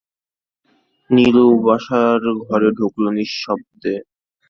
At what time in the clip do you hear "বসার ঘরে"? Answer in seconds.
1.65-2.69